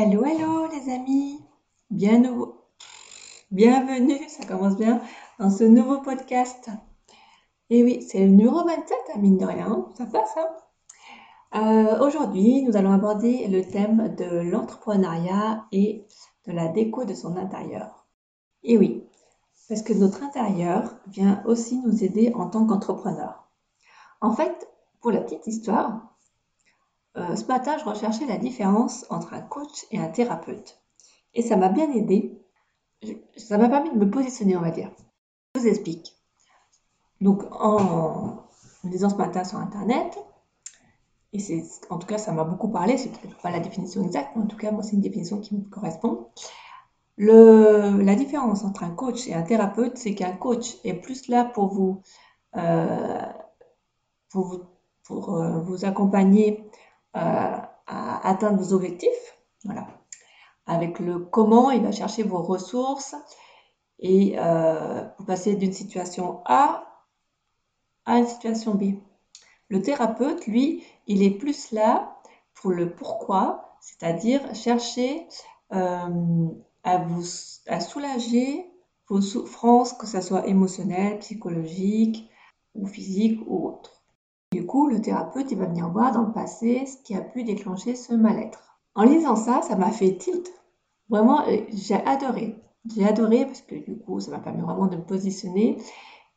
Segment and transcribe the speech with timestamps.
[0.00, 1.40] Hello, hello les amis,
[1.90, 2.46] bienvenue,
[4.28, 5.02] ça commence bien,
[5.40, 6.70] dans ce nouveau podcast.
[7.68, 10.36] Et oui, c'est le numéro 27, à mine de rien, ça passe.
[10.36, 10.46] Hein
[11.60, 16.06] Euh, aujourd'hui, nous allons aborder le thème de l'entrepreneuriat et
[16.46, 18.06] de la déco de son intérieur.
[18.62, 19.04] Et oui,
[19.68, 23.48] parce que notre intérieur vient aussi nous aider en tant qu'entrepreneur.
[24.20, 24.68] En fait,
[25.00, 26.14] pour la petite histoire,
[27.16, 30.80] euh, ce matin, je recherchais la différence entre un coach et un thérapeute.
[31.34, 32.40] Et ça m'a bien aidé.
[33.36, 34.90] Ça m'a permis de me positionner, on va dire.
[35.54, 36.14] Je vous explique.
[37.20, 38.44] Donc, en
[38.84, 40.18] lisant ce matin sur Internet,
[41.32, 44.30] et c'est, en tout cas, ça m'a beaucoup parlé, c'est peut-être pas la définition exacte,
[44.34, 46.28] mais en tout cas, moi, c'est une définition qui me correspond.
[47.18, 51.66] La différence entre un coach et un thérapeute, c'est qu'un coach est plus là pour
[51.66, 52.00] vous,
[52.56, 53.26] euh,
[54.30, 54.62] pour
[55.08, 56.64] vous, euh, accompagner
[57.14, 59.38] à atteindre vos objectifs.
[59.64, 59.86] Voilà.
[60.66, 63.14] Avec le comment, il va chercher vos ressources
[63.98, 66.84] et euh, vous passez d'une situation A
[68.04, 68.94] à une situation B.
[69.68, 72.20] Le thérapeute, lui, il est plus là
[72.54, 75.26] pour le pourquoi, c'est-à-dire chercher
[75.72, 76.48] euh,
[76.84, 77.24] à vous
[77.66, 78.70] à soulager
[79.08, 82.30] vos souffrances, que ce soit émotionnelles, psychologiques
[82.74, 83.97] ou physiques ou autres.
[84.52, 87.44] Du coup, le thérapeute, il va venir voir dans le passé ce qui a pu
[87.44, 88.78] déclencher ce mal-être.
[88.94, 90.50] En lisant ça, ça m'a fait tilt.
[91.10, 92.56] Vraiment, euh, j'ai adoré.
[92.94, 95.78] J'ai adoré parce que du coup, ça m'a permis vraiment de me positionner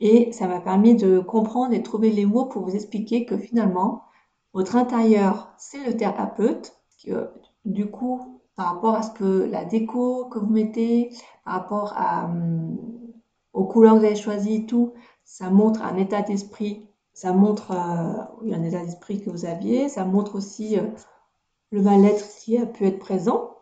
[0.01, 4.03] et ça m'a permis de comprendre et trouver les mots pour vous expliquer que finalement,
[4.53, 6.75] votre intérieur, c'est le thérapeute.
[7.63, 11.11] Du coup, par rapport à ce que la déco que vous mettez,
[11.45, 12.77] par rapport hum,
[13.53, 18.53] aux couleurs que vous avez choisies, tout, ça montre un état d'esprit ça montre euh,
[18.53, 20.83] un état d'esprit que vous aviez, ça montre aussi euh,
[21.71, 23.55] le mal-être qui a pu être présent.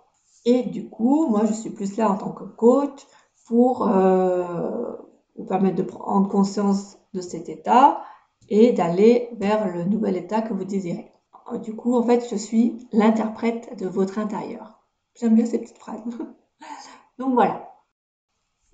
[0.45, 3.05] Et du coup, moi, je suis plus là en tant que coach
[3.47, 4.93] pour euh,
[5.35, 8.01] vous permettre de prendre conscience de cet état
[8.47, 11.11] et d'aller vers le nouvel état que vous désirez.
[11.63, 14.79] Du coup, en fait, je suis l'interprète de votre intérieur.
[15.15, 16.01] J'aime bien ces petites phrases.
[17.17, 17.68] Donc voilà.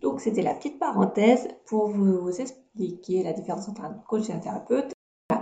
[0.06, 4.38] Donc c'était la petite parenthèse pour vous expliquer la différence entre un coach et un
[4.38, 4.94] thérapeute.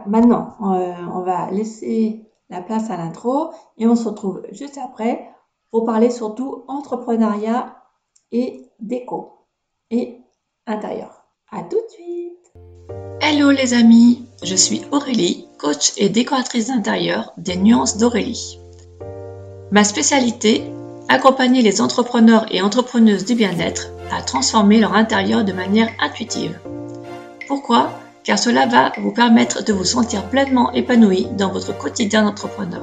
[0.07, 5.29] Maintenant, euh, on va laisser la place à l'intro et on se retrouve juste après
[5.69, 7.75] pour parler surtout entrepreneuriat
[8.31, 9.33] et déco
[9.91, 10.21] et
[10.65, 11.25] intérieur.
[11.51, 12.53] À tout de suite.
[13.19, 18.59] Hello les amis, je suis Aurélie, coach et décoratrice d'intérieur des nuances d'Aurélie.
[19.71, 20.63] Ma spécialité,
[21.09, 26.59] accompagner les entrepreneurs et entrepreneuses du bien-être à transformer leur intérieur de manière intuitive.
[27.47, 27.91] Pourquoi?
[28.23, 32.81] Car cela va vous permettre de vous sentir pleinement épanoui dans votre quotidien d'entrepreneur.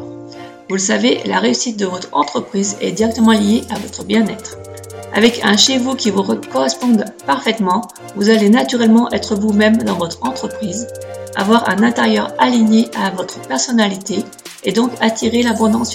[0.69, 4.59] Vous le savez, la réussite de votre entreprise est directement liée à votre bien-être.
[5.15, 10.23] Avec un chez vous qui vous corresponde parfaitement, vous allez naturellement être vous-même dans votre
[10.23, 10.87] entreprise,
[11.35, 14.25] avoir un intérieur aligné à votre personnalité
[14.63, 15.93] et donc attirer l'abondance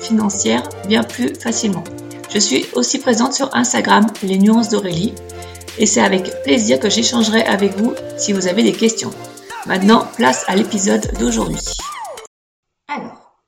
[0.00, 1.84] financière bien plus facilement.
[2.30, 5.14] Je suis aussi présente sur Instagram, les nuances d'Aurélie,
[5.78, 9.10] et c'est avec plaisir que j'échangerai avec vous si vous avez des questions.
[9.66, 11.60] Maintenant, place à l'épisode d'aujourd'hui.
[12.86, 13.42] Alors,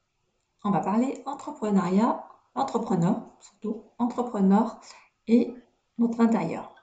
[0.64, 2.24] on va parler entrepreneuriat,
[2.54, 4.80] entrepreneur, surtout entrepreneur
[5.26, 5.54] et
[5.98, 6.74] notre intérieur.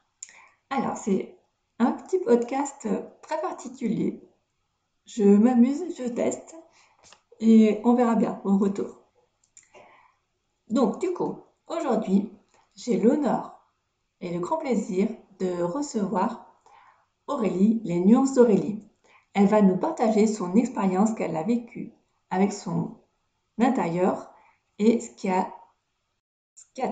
[0.70, 1.36] Alors, c'est
[1.80, 2.88] un petit podcast
[3.24, 4.22] très particulier.
[5.08, 6.56] Je m'amuse, je teste
[7.40, 9.02] et on verra bien au retour.
[10.70, 12.32] Donc, du coup, aujourd'hui,
[12.76, 13.60] j'ai l'honneur
[14.22, 15.08] et le grand plaisir
[15.40, 16.46] de recevoir
[17.28, 18.84] Aurélie, les nuances d'Aurélie.
[19.34, 21.94] Elle va nous partager son expérience qu'elle a vécue
[22.30, 22.98] avec son
[23.60, 24.32] intérieur
[24.80, 25.54] et ce qui a,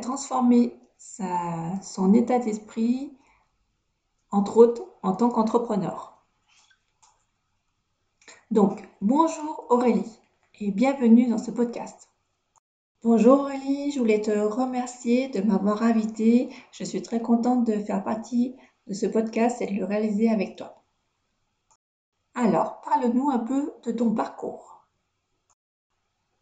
[0.01, 3.17] transformé son état d'esprit,
[4.31, 6.15] entre autres, en tant qu'entrepreneur.
[8.51, 10.19] Donc, bonjour Aurélie
[10.59, 12.14] et bienvenue dans ce podcast.
[13.05, 16.49] Bonjour Aurélie, je voulais te remercier de m'avoir invitée.
[16.71, 18.55] Je suis très contente de faire partie
[18.87, 20.81] de ce podcast et de le réaliser avec toi.
[22.33, 24.87] Alors, parle-nous un peu de ton parcours.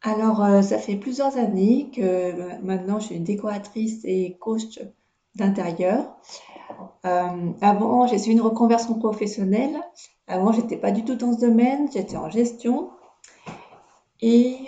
[0.03, 4.79] Alors, euh, ça fait plusieurs années que euh, maintenant je suis décoratrice et coach
[5.35, 6.15] d'intérieur.
[7.05, 9.81] Euh, avant, j'ai suivi une reconversion professionnelle.
[10.27, 12.89] Avant, j'étais pas du tout dans ce domaine, j'étais en gestion.
[14.21, 14.59] Et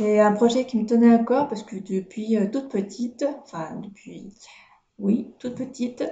[0.00, 4.32] c'est un projet qui me tenait à cœur parce que depuis toute petite, enfin depuis,
[4.98, 6.02] oui, toute petite,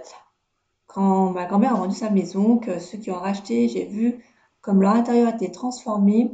[0.87, 4.23] quand ma grand-mère a vendu sa maison, que ceux qui ont racheté, j'ai vu
[4.61, 6.33] comme leur intérieur était transformé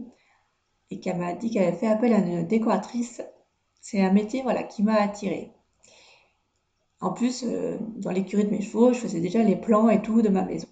[0.91, 3.23] et qu'elle m'a dit qu'elle avait fait appel à une décoratrice
[3.81, 5.53] c'est un métier voilà, qui m'a attiré.
[7.01, 10.23] En plus, euh, dans l'écurie de mes chevaux, je faisais déjà les plans et tout
[10.23, 10.67] de ma maison.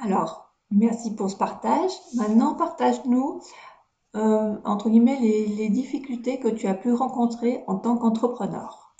[0.00, 1.92] Alors, merci pour ce partage.
[2.16, 3.40] Maintenant, partage-nous,
[4.16, 8.94] euh, entre guillemets, les, difficultés que tu as pu rencontrer en tant qu'entrepreneur.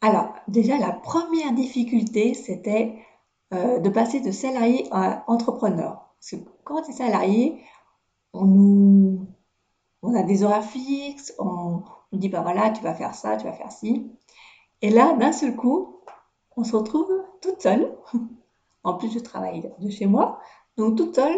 [0.00, 2.98] Alors, déjà, la première difficulté, c'était
[3.54, 6.14] euh, de passer de salarié à entrepreneur.
[6.18, 7.62] Parce que quand tu es salarié,
[8.32, 9.26] on nous,
[10.16, 11.82] a des horaires fixes, on,
[12.12, 14.10] on dit, bah voilà, tu vas faire ça, tu vas faire ci.
[14.82, 16.00] Et là, d'un seul coup,
[16.56, 17.10] on se retrouve
[17.40, 17.96] toute seule.
[18.84, 20.38] En plus, je travaille de chez moi,
[20.76, 21.36] donc toute seule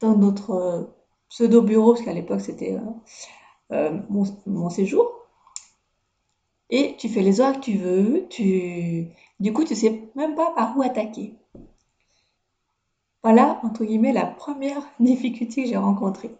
[0.00, 0.84] dans notre euh,
[1.28, 2.80] pseudo bureau, parce qu'à l'époque c'était euh,
[3.72, 5.12] euh, mon, séjour.
[6.70, 9.08] Et tu fais les heures que tu veux, tu...
[9.40, 11.34] du coup tu sais même pas par où attaquer.
[13.22, 16.36] Voilà, entre guillemets, la première difficulté que j'ai rencontrée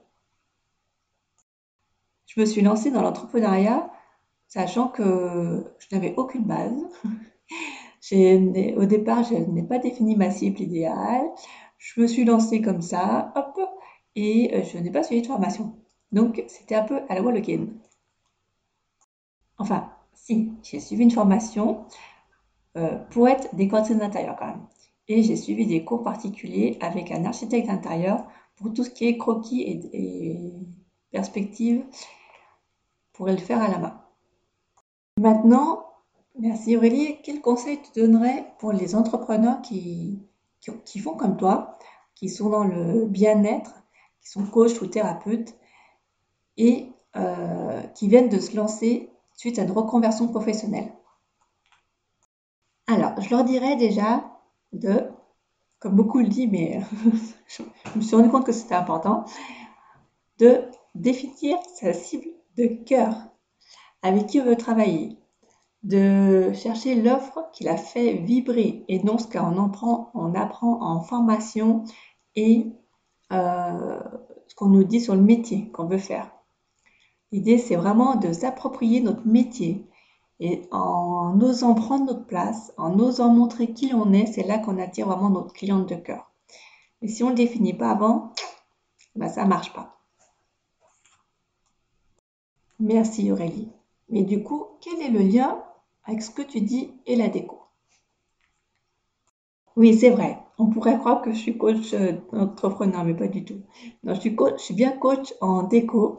[2.36, 3.90] je me suis lancée dans l'entrepreneuriat
[4.46, 6.86] sachant que je n'avais aucune base.
[8.76, 11.26] au départ, je n'ai pas défini ma cible idéale.
[11.86, 13.60] Je me suis lancée comme ça, hop,
[14.16, 15.76] et euh, je n'ai pas suivi de formation.
[16.10, 17.78] Donc, c'était un peu à la Walloken.
[19.58, 21.84] Enfin, si, j'ai suivi une formation
[22.76, 24.66] euh, pour être décoratrice d'intérieur quand même.
[25.08, 29.16] Et j'ai suivi des cours particuliers avec un architecte d'intérieur pour tout ce qui est
[29.16, 30.52] croquis et, et
[31.12, 31.84] perspective
[33.24, 34.00] le faire à la main.
[35.18, 35.86] Maintenant,
[36.38, 40.18] merci Aurélie, quel conseil tu donnerais pour les entrepreneurs qui,
[40.84, 41.78] qui, font comme toi,
[42.14, 43.82] qui sont dans le bien-être,
[44.20, 45.54] qui sont coachs ou thérapeutes
[46.56, 50.92] et euh, qui viennent de se lancer suite à une reconversion professionnelle.
[52.86, 54.24] Alors, je leur dirais déjà
[54.72, 55.10] de,
[55.78, 56.80] comme beaucoup le disent, mais
[57.48, 57.62] je
[57.96, 59.24] me suis rendu compte que c'était important,
[60.38, 60.64] de
[60.94, 63.14] définir sa cible de cœur
[64.02, 65.18] avec qui on veut travailler,
[65.86, 71.84] de chercher l'offre qui la fait vibrer et non ce qu'on apprend, apprend en formation
[72.34, 72.66] et
[73.32, 74.00] euh,
[74.48, 76.32] ce qu'on nous dit sur le métier qu'on veut faire.
[77.30, 79.86] L'idée, c'est vraiment de s'approprier notre métier
[80.40, 84.78] et en osant prendre notre place, en osant montrer qui on est, c'est là qu'on
[84.78, 86.32] attire vraiment notre cliente de cœur.
[87.00, 88.32] Et si on ne le définit pas avant,
[89.14, 90.00] ben ça ne marche pas.
[92.80, 93.70] Merci Aurélie.
[94.08, 95.62] Mais du coup, quel est le lien
[96.06, 97.60] avec ce que tu dis et la déco
[99.76, 100.38] Oui, c'est vrai.
[100.58, 103.60] On pourrait croire que je suis coach euh, entrepreneur, mais pas du tout.
[104.20, 106.18] suis, je suis bien coach en déco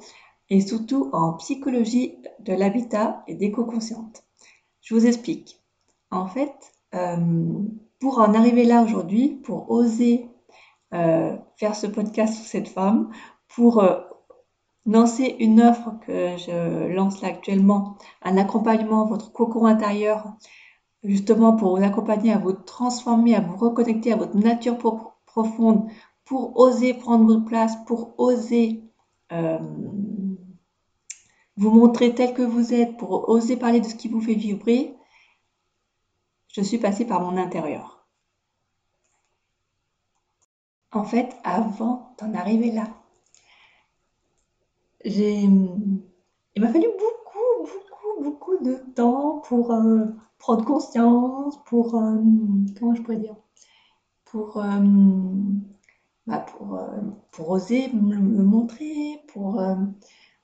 [0.49, 4.23] et surtout en psychologie de l'habitat et déco consciente.
[4.81, 5.61] Je vous explique.
[6.11, 6.53] En fait,
[6.93, 7.17] euh,
[7.99, 10.29] pour en arriver là aujourd'hui, pour oser
[10.93, 13.11] euh, faire ce podcast sur cette femme,
[13.47, 13.83] pour
[14.87, 20.33] lancer une offre que je lance là actuellement, un accompagnement, votre cocon intérieur,
[21.03, 24.77] justement pour vous accompagner à vous transformer, à vous reconnecter à votre nature
[25.25, 25.89] profonde,
[26.25, 28.83] pour oser prendre votre place, pour oser
[29.31, 29.59] euh,
[31.57, 34.95] vous montrer tel que vous êtes, pour oser parler de ce qui vous fait vibrer,
[36.53, 38.07] je suis passée par mon intérieur.
[40.91, 42.87] En fait, avant d'en arriver là,
[45.05, 50.05] il m'a fallu beaucoup, beaucoup, beaucoup de temps pour euh,
[50.39, 52.17] prendre conscience, pour, euh,
[52.79, 53.35] comment je pourrais dire,
[54.25, 54.79] pour, euh,
[56.25, 56.79] bah, pour,
[57.31, 59.61] pour oser me, montrer, pour,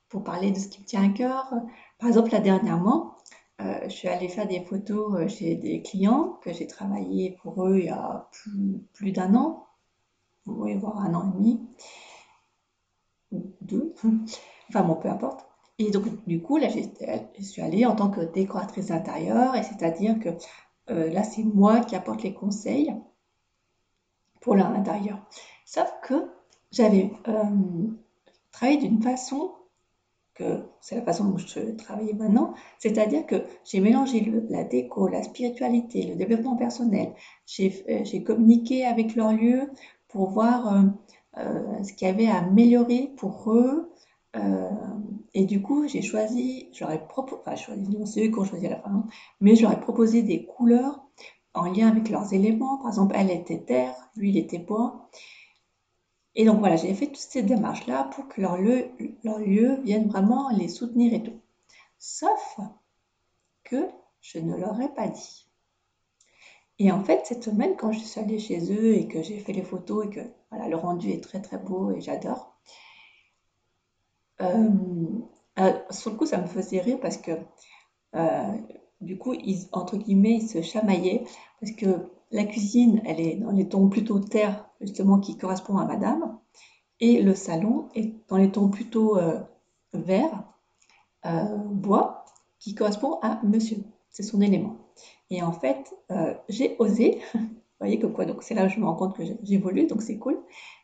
[0.09, 1.53] pour parler de ce qui me tient à cœur.
[1.99, 3.17] Par exemple, là dernièrement,
[3.59, 7.85] je suis allée faire des photos chez des clients que j'ai travaillé pour eux il
[7.85, 9.67] y a plus, plus d'un an,
[10.45, 11.61] oui, voire un an et demi,
[13.31, 13.93] ou deux.
[14.73, 15.45] Enfin bon, peu importe.
[15.77, 20.19] Et donc, du coup, là, je suis allée en tant que décoratrice intérieure, et c'est-à-dire
[20.19, 20.29] que
[20.89, 22.91] euh, là, c'est moi qui apporte les conseils
[24.41, 25.19] pour l'intérieur.
[25.63, 26.15] Sauf que
[26.71, 27.43] j'avais euh,
[28.51, 29.51] travaillé d'une façon
[30.33, 35.21] que c'est la façon dont je travaille maintenant, c'est-à-dire que j'ai mélangé la déco, la
[35.21, 37.13] spiritualité, le développement personnel.
[37.45, 39.69] J'ai euh, communiqué avec leurs lieux
[40.07, 40.83] pour voir
[41.35, 43.91] ce qu'il y avait à améliorer pour eux,
[44.35, 44.69] euh,
[45.33, 48.67] et du coup, j'ai choisi, j'aurais proposé, enfin, choisi, non, c'est eux qui ont choisi
[48.67, 49.07] à la fin, hein,
[49.41, 51.03] mais j'aurais proposé des couleurs
[51.53, 52.77] en lien avec leurs éléments.
[52.77, 55.09] Par exemple, elle était terre, lui, il était bois.
[56.35, 58.89] Et donc voilà, j'ai fait toutes ces démarches-là pour que leur lieu,
[59.23, 61.39] leur vienne vraiment les soutenir et tout.
[61.99, 62.57] Sauf
[63.63, 63.87] que
[64.21, 65.47] je ne leur ai pas dit.
[66.79, 69.53] Et en fait, cette semaine, quand je suis allée chez eux et que j'ai fait
[69.53, 72.52] les photos et que voilà, le rendu est très très beau et j'adore,
[74.43, 74.69] euh,
[75.59, 77.31] euh, sur le coup, ça me faisait rire parce que
[79.01, 81.23] du coup, ils, entre guillemets, ils se chamaillaient
[81.59, 85.85] parce que la cuisine, elle est dans les tons plutôt terre, justement, qui correspond à
[85.85, 86.37] madame,
[86.99, 89.19] et le salon est dans les tons plutôt
[89.93, 90.43] vert,
[91.25, 92.25] bois,
[92.59, 93.77] qui correspond à monsieur.
[94.09, 94.77] C'est son élément.
[95.29, 95.93] Et en fait,
[96.47, 97.41] j'ai osé, vous
[97.79, 100.39] voyez que quoi, donc c'est là je me rends compte que j'évolue, donc c'est cool.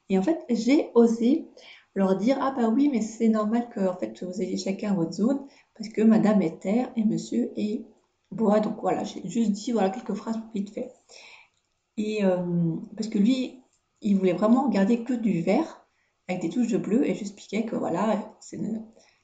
[0.10, 1.48] Et en fait, j'ai osé
[1.96, 5.14] leur dire ah bah oui, mais c'est normal que en fait vous ayez chacun votre
[5.14, 5.46] zone
[5.78, 7.86] parce que Madame est terre et Monsieur est
[8.32, 8.60] bois.
[8.60, 10.92] Donc voilà, j'ai juste dit voilà quelques phrases vite fait.
[11.98, 13.62] Et euh, parce que lui,
[14.02, 15.86] il voulait vraiment garder que du vert
[16.28, 18.34] avec des touches de bleu et j'expliquais que voilà,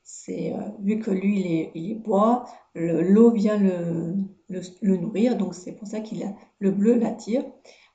[0.04, 4.16] c'est euh, vu que lui il est, il est bois, l'eau vient le,
[4.50, 7.44] le, nourrir, donc c'est pour ça qu'il le bleu l'attire,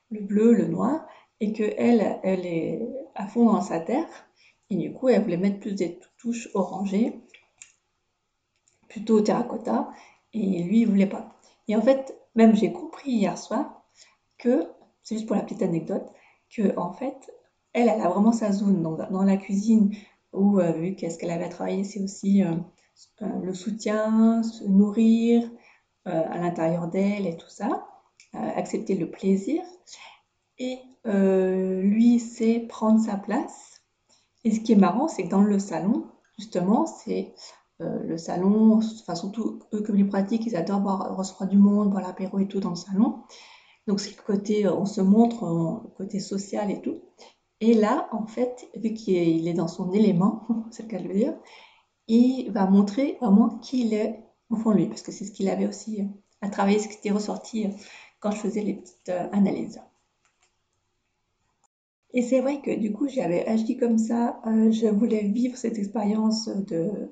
[0.09, 1.05] le bleu, le noir,
[1.39, 4.07] et que elle, elle est à fond dans sa terre
[4.71, 7.19] et du coup, elle voulait mettre plus des touches orangées,
[8.87, 9.91] plutôt terracotta,
[10.33, 11.35] et lui, il voulait pas.
[11.67, 13.83] Et en fait, même j'ai compris hier soir
[14.37, 14.65] que,
[15.03, 16.07] c'est juste pour la petite anecdote,
[16.49, 17.31] que en fait,
[17.73, 19.93] elle, elle a vraiment sa zone dans, la cuisine,
[20.31, 22.55] où, euh, vu qu'est-ce qu'elle avait à travailler, c'est aussi euh,
[23.23, 25.51] euh, le soutien, se nourrir
[26.05, 27.85] à l'intérieur d'elle et tout ça,
[28.33, 29.61] accepter le plaisir.
[30.57, 33.70] Et lui, c'est prendre sa place
[34.43, 36.07] et ce qui est marrant, c'est que dans le salon,
[36.37, 37.33] justement, c'est
[37.81, 41.91] euh, le salon, enfin surtout eux comme ils pratiquent, ils adorent voir, recevoir du monde,
[41.91, 43.23] boire l'apéro et tout dans le salon.
[43.87, 45.45] Donc c'est le côté, euh, on se montre,
[45.83, 47.01] le côté social et tout.
[47.59, 51.13] Et là, en fait, vu qu'il est dans son élément, c'est le cas de le
[51.13, 51.35] dire,
[52.07, 55.31] il va montrer vraiment qui il est au fond de lui, parce que c'est ce
[55.31, 56.05] qu'il avait aussi euh,
[56.41, 57.67] à travailler, ce qui était ressorti
[58.19, 59.79] quand je faisais les petites analyses.
[62.13, 64.41] Et c'est vrai que du coup, j'avais agi comme ça.
[64.45, 67.09] Euh, je voulais vivre cette expérience de,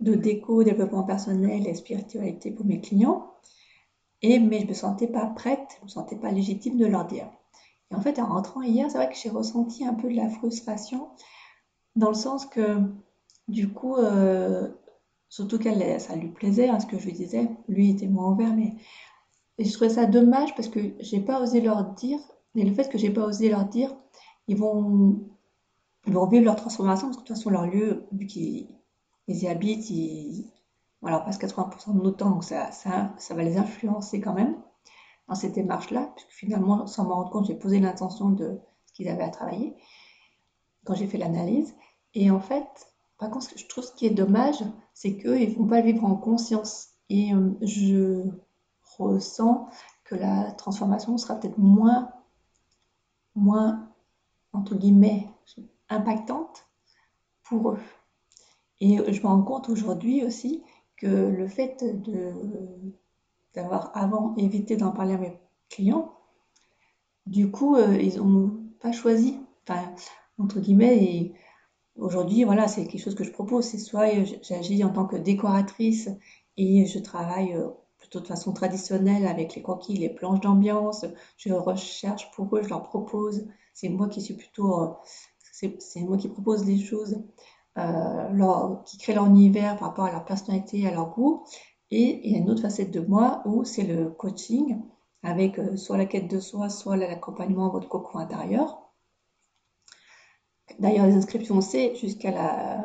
[0.00, 3.32] déco, développement personnel et spiritualité pour mes clients.
[4.22, 6.86] Et, mais je ne me sentais pas prête, je ne me sentais pas légitime de
[6.86, 7.30] leur dire.
[7.90, 10.28] Et en fait, en rentrant hier, c'est vrai que j'ai ressenti un peu de la
[10.28, 11.08] frustration,
[11.94, 12.78] dans le sens que,
[13.48, 14.68] du coup, euh,
[15.28, 18.54] surtout qu'elle, ça lui plaisait, hein, ce que je lui disais, lui était moins ouvert,
[18.54, 18.74] mais
[19.58, 22.18] je trouvais ça dommage parce que j'ai pas osé leur dire,
[22.54, 23.94] et le fait que j'ai pas osé leur dire,
[24.48, 25.20] ils vont,
[26.06, 28.68] vont vivre leur transformation parce que de toute façon, leur lieu, vu qu'ils
[29.28, 30.50] y habitent, ils,
[31.00, 34.34] voilà, on passe 80% de notre temps, donc ça, ça, ça, va les influencer quand
[34.34, 34.56] même
[35.28, 39.08] dans cette démarche-là, puisque finalement, sans m'en rendre compte, j'ai posé l'intention de ce qu'ils
[39.08, 39.76] avaient à travailler
[40.84, 41.74] quand j'ai fait l'analyse.
[42.14, 42.66] Et en fait,
[43.18, 44.64] par contre, je trouve ce qui est dommage,
[44.94, 46.88] c'est qu'ils ne vont pas vivre en conscience.
[47.10, 48.24] Et euh, je
[48.96, 49.68] ressens
[50.04, 52.10] que la transformation sera peut-être moins,
[53.34, 53.88] moins
[54.52, 55.28] entre guillemets,
[55.88, 56.66] impactante
[57.42, 57.78] pour eux.
[58.80, 60.62] Et je me rends compte aujourd'hui aussi
[60.96, 62.32] que le fait de,
[63.54, 65.38] d'avoir avant évité d'en parler à mes
[65.68, 66.14] clients,
[67.26, 69.38] du coup, euh, ils n'ont pas choisi.
[69.68, 69.94] Enfin,
[70.38, 71.34] entre guillemets, et
[71.96, 73.66] aujourd'hui, voilà, c'est quelque chose que je propose.
[73.66, 74.08] C'est soit
[74.42, 76.08] j'agis en tant que décoratrice
[76.56, 77.68] et je travaille euh,
[78.08, 81.04] plutôt de façon traditionnelle avec les coquilles, les planches d'ambiance.
[81.36, 83.46] Je recherche pour eux, je leur propose
[83.78, 84.92] c'est moi qui suis plutôt, euh,
[85.78, 87.22] c'est moi qui propose les choses,
[87.78, 91.44] euh, qui crée leur univers par rapport à leur personnalité, à leur goût.
[91.92, 94.82] Et il y a une autre facette de moi où c'est le coaching
[95.22, 98.82] avec euh, soit la quête de soi, soit l'accompagnement à votre cocon intérieur.
[100.80, 102.84] D'ailleurs, les inscriptions, c'est jusqu'à la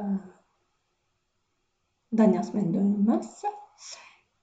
[2.12, 3.48] dernière semaine de mars.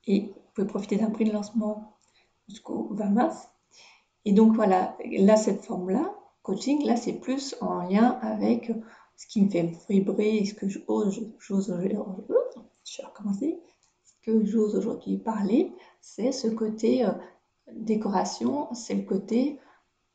[0.08, 1.96] Et pouvez profiter d'un prix de lancement
[2.48, 3.48] jusqu'au 20 mars.
[4.24, 8.72] Et donc voilà, là, cette forme-là, coaching, là, c'est plus en lien avec
[9.16, 13.60] ce qui me fait vibrer, ce que j'ose, j'ose, je vais recommencer,
[14.04, 17.12] ce que j'ose aujourd'hui parler, c'est ce côté euh,
[17.72, 19.58] décoration, c'est le côté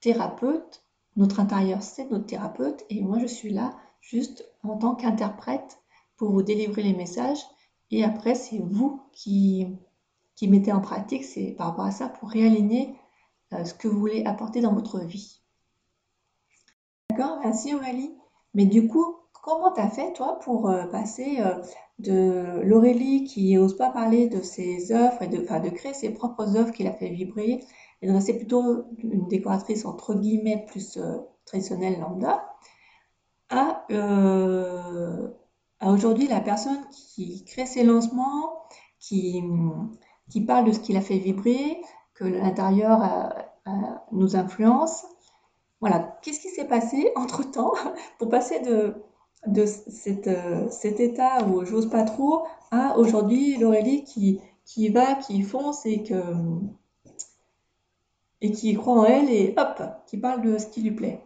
[0.02, 0.84] thérapeute.
[1.16, 5.80] Notre intérieur, c'est notre thérapeute, et moi, je suis là juste en tant qu'interprète
[6.18, 7.42] pour vous délivrer les messages,
[7.92, 9.68] et après, c'est vous qui,
[10.36, 12.96] qui mettez en pratique, c'est par rapport à ça, pour réaligner
[13.54, 15.42] euh, ce que vous voulez apporter dans votre vie.
[17.10, 18.16] D'accord, merci Aurélie.
[18.54, 21.62] Mais du coup, comment t'as fait toi pour euh, passer euh,
[22.00, 26.58] de l'Aurélie qui n'ose pas parler de ses œuvres et de, de créer ses propres
[26.58, 27.64] œuvres qu'il a fait vibrer
[28.02, 31.00] et de rester plutôt une décoratrice entre guillemets plus
[31.46, 32.50] traditionnelle lambda
[33.50, 33.86] à,
[35.80, 38.68] à aujourd'hui la personne qui crée ses lancements,
[39.00, 39.42] qui,
[40.30, 41.82] qui parle de ce qu'il a fait vibrer,
[42.14, 43.34] que l'intérieur
[44.12, 45.06] nous influence
[45.82, 47.74] voilà, qu'est-ce qui s'est passé entre-temps
[48.18, 48.96] pour passer de
[49.46, 55.14] de cet, euh, cet état où j'ose pas trop à aujourd'hui l'Aurélie qui, qui va,
[55.14, 56.20] qui fonce et que
[58.42, 61.24] et qui croit en elle et hop, qui parle de ce qui lui plaît.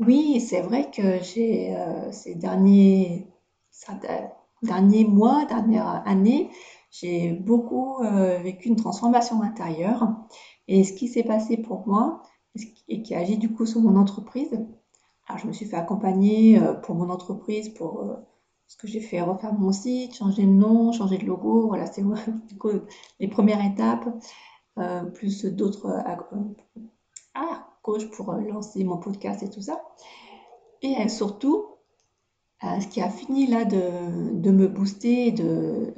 [0.00, 3.28] Oui, c'est vrai que j'ai euh, ces derniers,
[4.64, 6.50] derniers mois, dernières années,
[6.90, 10.08] j'ai beaucoup euh, vécu une transformation intérieure.
[10.68, 12.22] Et ce qui s'est passé pour moi,
[12.88, 14.52] et qui agit du coup sur mon entreprise,
[15.26, 18.04] alors je me suis fait accompagner euh, pour mon entreprise, pour
[18.66, 22.02] ce que j'ai fait, refaire mon site, changer de nom, changer de logo, voilà, c'est
[22.48, 22.70] du coup
[23.20, 24.08] les premières étapes,
[25.14, 26.02] plus d'autres
[27.34, 29.80] ah, coach pour lancer mon podcast et tout ça.
[30.82, 31.73] Et surtout,
[32.62, 35.94] ce qui a fini là de, me booster, de,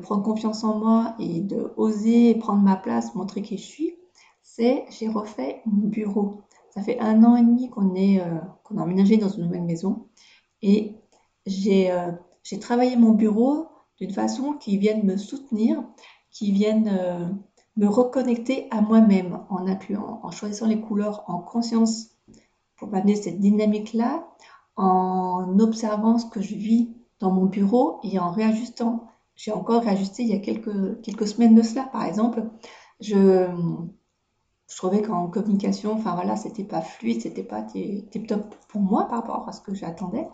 [0.00, 3.94] prendre confiance en moi et de oser prendre ma place, montrer qui je suis,
[4.42, 6.42] c'est j'ai refait mon bureau.
[6.70, 9.64] Ça fait un an et demi qu'on est euh, qu'on a emménagé dans une nouvelle
[9.64, 10.06] maison
[10.62, 10.94] et
[11.44, 12.10] j'ai euh,
[12.42, 15.84] j'ai travaillé mon bureau d'une façon qui vienne me soutenir,
[16.30, 17.28] qui vienne euh,
[17.76, 22.10] me reconnecter à moi-même en incluant, en choisissant les couleurs en conscience
[22.76, 24.26] pour m'amener cette dynamique-là,
[24.76, 30.22] en observant ce que je vis dans mon bureau et en réajustant j'ai encore réajusté
[30.22, 32.44] il y a quelques, quelques semaines de cela, par exemple.
[33.00, 33.48] Je,
[34.76, 39.20] trouvais qu'en communication, enfin voilà, c'était pas fluide, c'était pas tip top pour moi par
[39.20, 40.28] rapport à ce que j'attendais.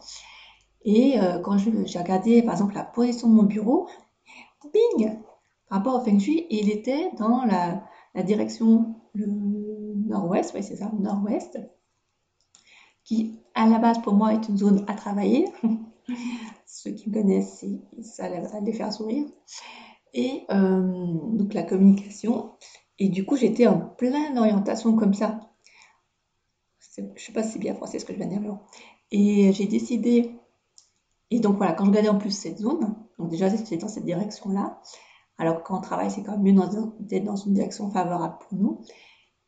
[0.82, 3.88] Et euh, quand j'ai regardé, par exemple, la position de mon bureau,
[4.72, 5.18] bing,
[5.68, 7.82] par rapport au Feng Shui, il était dans la,
[8.14, 11.58] la direction nord-ouest, oui c'est ça, nord-ouest,
[13.08, 15.46] qui à la base pour moi est une zone à travailler.
[16.66, 17.64] Ceux qui me connaissent,
[18.02, 19.26] ça va les faire sourire.
[20.12, 22.52] Et euh, donc la communication.
[22.98, 25.40] Et du coup, j'étais en pleine orientation comme ça.
[26.96, 28.58] Je ne sais pas si c'est bien français ce que je viens de dire,
[29.10, 30.38] Et j'ai décidé.
[31.30, 34.04] Et donc voilà, quand je regardais en plus cette zone, donc déjà c'était dans cette
[34.04, 34.80] direction-là.
[35.38, 36.62] Alors quand on travaille, c'est quand même mieux
[37.00, 38.80] d'être dans une direction favorable pour nous.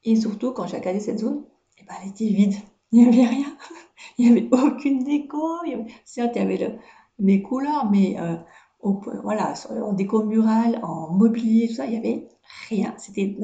[0.05, 1.45] Et surtout, quand j'ai regardé cette zone,
[1.79, 2.55] eh ben, elle était vide.
[2.93, 3.57] Il n'y avait rien.
[4.19, 5.59] Il n'y avait aucune déco.
[6.05, 6.79] Certes, il y avait le,
[7.19, 8.37] les couleurs, mais euh,
[9.23, 12.29] voilà, en déco murale, en mobilier, tout ça, il n'y avait
[12.69, 12.95] rien.
[12.99, 13.37] C'était.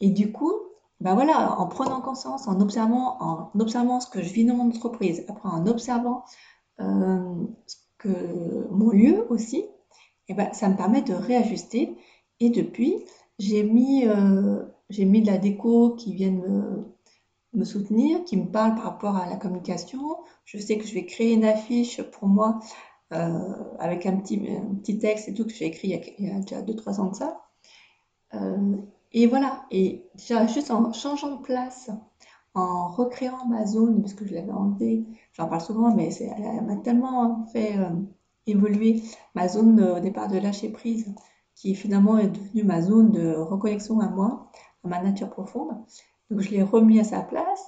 [0.00, 0.52] Et du coup,
[1.00, 4.68] ben voilà, en prenant conscience, en observant, en observant ce que je vis dans mon
[4.68, 6.24] entreprise, après en observant
[6.80, 7.44] euh,
[7.98, 9.64] que, mon lieu aussi,
[10.28, 11.96] et ben, ça me permet de réajuster.
[12.40, 13.04] Et depuis,
[13.38, 16.84] j'ai mis, euh, de la déco qui vient me,
[17.54, 20.16] me soutenir, qui me parle par rapport à la communication.
[20.44, 22.60] Je sais que je vais créer une affiche pour moi
[23.12, 24.38] euh, avec un petit,
[24.82, 27.40] petit texte et tout que j'ai écrit il y a, déjà 2-3 ans de ça.
[28.34, 28.76] Euh,
[29.12, 31.90] et voilà, et déjà juste en changeant de place,
[32.54, 36.76] en recréant ma zone, parce que je l'avais enlevée, j'en parle souvent, mais elle m'a
[36.76, 37.88] tellement fait euh,
[38.46, 39.02] évoluer
[39.34, 41.14] ma zone au départ de lâcher prise,
[41.54, 44.50] qui finalement est devenue ma zone de reconnexion à moi,
[44.84, 45.70] à ma nature profonde.
[46.30, 47.66] Donc je l'ai remis à sa place.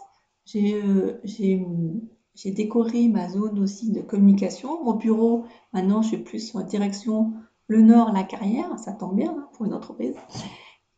[0.57, 4.83] Euh, j'ai décoré ma zone aussi de communication.
[4.85, 7.33] Mon bureau, maintenant, je suis plus en direction
[7.69, 8.79] le nord, la carrière.
[8.79, 10.17] Ça tombe bien hein, pour une entreprise.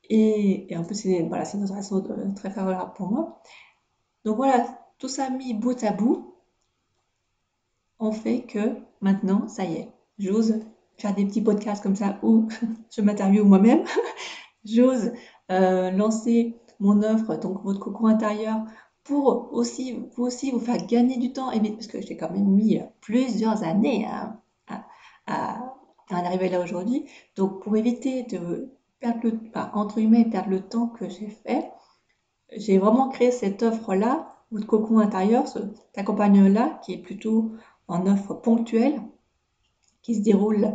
[0.09, 3.41] Et, en plus, c'est voilà, une orientation très favorable pour moi.
[4.25, 4.67] Donc voilà,
[4.99, 6.35] tout ça mis bout à bout,
[7.99, 10.61] on fait que maintenant, ça y est, j'ose
[10.97, 12.49] faire des petits podcasts comme ça où
[12.91, 13.85] je m'interviewe moi-même.
[14.65, 15.13] j'ose
[15.51, 18.59] euh, lancer mon offre, donc votre cocon intérieur,
[19.05, 22.49] pour aussi vous aussi vous faire gagner du temps, et parce que j'ai quand même
[22.49, 24.39] mis plusieurs années à,
[26.11, 27.07] en arriver là aujourd'hui.
[27.37, 29.41] Donc pour éviter de perdre le,
[29.75, 31.71] entre guillemets, perdre le temps que j'ai fait,
[32.57, 37.53] j'ai vraiment créé cette offre-là, votre cocon intérieur, cet accompagnement-là, qui est plutôt
[37.89, 39.01] en offre ponctuelle,
[40.03, 40.75] qui se déroule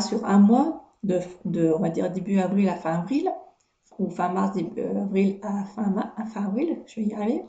[0.00, 3.28] sur un mois, de, de, début avril à fin avril,
[3.98, 7.44] ou fin mars, début euh, avril à fin, à fin avril, je vais y arriver.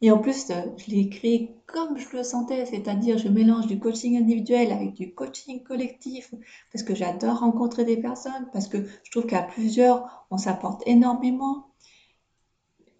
[0.00, 3.78] Et en plus, euh, je l'ai créé comme je le sentais, c'est-à-dire je mélange du
[3.78, 6.34] coaching individuel avec du coaching collectif,
[6.72, 11.68] parce que j'adore rencontrer des personnes, parce que je trouve qu'à plusieurs, on s'apporte énormément.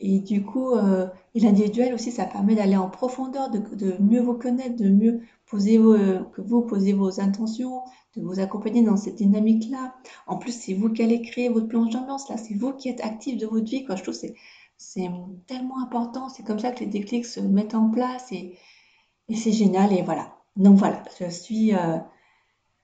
[0.00, 4.34] Et du coup, euh, l'individuel aussi, ça permet d'aller en profondeur, de, de, mieux vous
[4.34, 5.96] connaître, de mieux poser vos,
[6.32, 7.82] que vous posez vos intentions,
[8.16, 9.94] de vous accompagner dans cette dynamique-là.
[10.27, 12.37] En plus, c'est vous qui allez créer votre planche d'ambiance, là.
[12.37, 13.85] C'est vous qui êtes actif de votre vie.
[13.88, 14.35] Je trouve que
[14.77, 15.11] c'est
[15.46, 16.29] tellement important.
[16.29, 18.59] C'est comme ça que les déclics se mettent en place et,
[19.35, 19.92] c'est génial.
[19.92, 20.37] Et voilà.
[20.57, 21.98] Donc voilà, je suis, euh,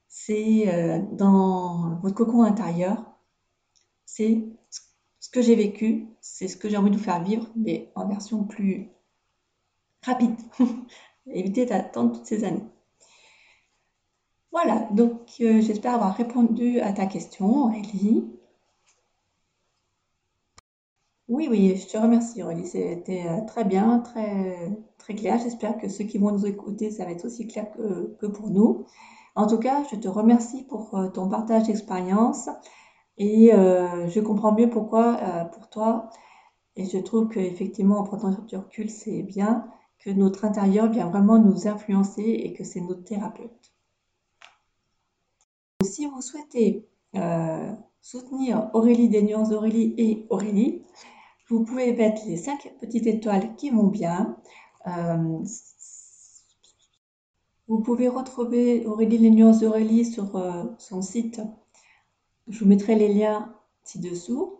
[0.08, 3.04] c'est euh, dans votre cocon intérieur.
[4.06, 4.44] C'est
[5.20, 8.08] ce que j'ai vécu, c'est ce que j'ai envie de vous faire vivre, mais en
[8.08, 8.90] version plus
[10.02, 10.34] rapide.
[11.26, 12.64] Éviter d'attendre toutes ces années.
[14.52, 18.24] Voilà, donc euh, j'espère avoir répondu à ta question, Aurélie.
[21.28, 22.66] Oui, oui, je te remercie, Aurélie.
[22.66, 25.38] C'était euh, très bien, très, très clair.
[25.38, 28.86] J'espère que ceux qui vont nous écouter, ça va être aussi clair que, pour nous.
[29.36, 32.48] En tout cas, je te remercie pour euh, ton partage d'expérience
[33.18, 35.18] et je comprends mieux pourquoi
[35.52, 36.10] pour toi.
[36.76, 39.66] Et je trouve qu'effectivement, en prenant du recul, c'est bien
[39.98, 43.69] que notre intérieur vient vraiment nous influencer et que c'est notre thérapeute.
[45.82, 50.82] Si vous souhaitez euh, soutenir Aurélie des nuances d'Aurélie et Aurélie,
[51.48, 54.36] vous pouvez mettre les cinq petites étoiles qui vont bien.
[54.86, 55.38] Euh,
[57.66, 61.40] vous pouvez retrouver Aurélie des nuances d'Aurélie sur euh, son site.
[62.48, 64.58] Je vous mettrai les liens ci-dessous,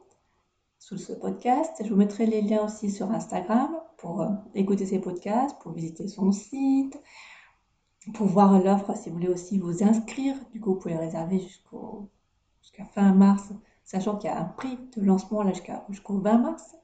[0.78, 1.82] sous ce podcast.
[1.84, 6.32] Je vous mettrai les liens aussi sur Instagram pour écouter ses podcasts, pour visiter son
[6.32, 6.98] site,
[8.14, 12.84] pour voir l'offre, si vous voulez aussi vous inscrire, du coup, vous pouvez réserver jusqu'à
[12.84, 13.52] fin mars,
[13.84, 15.44] sachant qu'il y a un prix de lancement
[15.88, 16.76] jusqu'au 20 mars.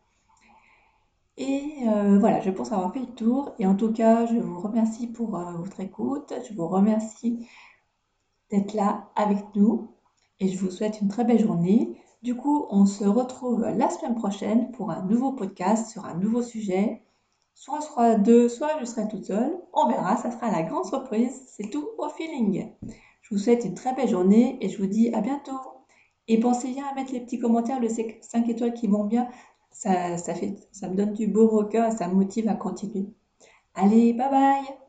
[1.39, 3.55] Et euh, voilà, je pense avoir fait le tour.
[3.59, 6.33] Et en tout cas, je vous remercie pour euh, votre écoute.
[6.49, 7.47] Je vous remercie
[8.51, 9.91] d'être là avec nous.
[10.41, 12.01] Et je vous souhaite une très belle journée.
[12.23, 16.43] Du coup, on se retrouve la semaine prochaine pour un nouveau podcast sur un nouveau
[16.43, 17.06] sujet.
[17.57, 19.59] Soit on sera deux, soit je serai toute seule.
[19.73, 21.43] On verra, ça sera la grande surprise.
[21.47, 22.71] C'est tout au feeling.
[23.23, 25.59] Je vous souhaite une très belle journée et je vous dis à bientôt.
[26.29, 29.29] Et pensez bien à mettre les petits commentaires, le 5 étoiles qui vont bien.
[29.71, 33.07] Ça, ça, me donne du beau au cœur et ça me motive à continuer.
[33.75, 34.86] Allez, bye bye